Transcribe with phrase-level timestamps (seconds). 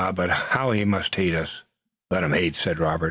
[0.15, 1.61] But how he must hate us!"
[2.09, 2.99] "Let him hate," said Robert.